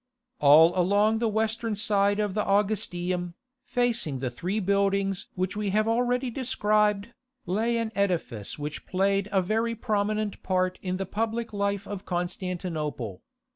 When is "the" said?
1.19-1.27, 2.33-2.43, 4.17-4.31, 10.97-11.05